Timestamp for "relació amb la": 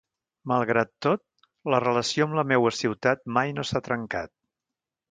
1.85-2.47